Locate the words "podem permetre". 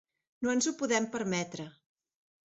0.79-1.69